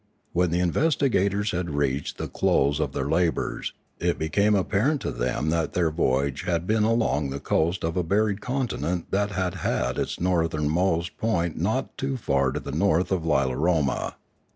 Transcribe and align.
When 0.33 0.49
the 0.49 0.61
investigators 0.61 1.51
had 1.51 1.69
reached 1.75 2.17
the 2.17 2.27
close 2.27 2.79
of 2.79 2.91
their 2.91 3.07
labours, 3.07 3.73
it 3.99 4.17
became 4.17 4.53
patent 4.63 5.01
to 5.01 5.11
them 5.11 5.51
that 5.51 5.73
their 5.73 5.91
voy 5.91 6.23
age 6.23 6.41
had 6.41 6.65
been 6.65 6.83
along 6.83 7.29
the 7.29 7.39
coast 7.39 7.83
of 7.83 7.95
a 7.95 8.01
buried 8.01 8.41
continent 8.41 9.11
that 9.11 9.29
had 9.29 9.53
had 9.57 9.99
its 9.99 10.19
northernmost 10.19 11.19
point 11.19 11.55
not 11.55 12.01
far 12.17 12.51
to 12.51 12.59
the 12.59 12.71
north 12.71 13.11
of 13.11 13.21
Irilaroma. 13.27 14.15